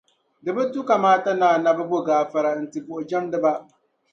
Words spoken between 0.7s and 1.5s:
tu kamaata ni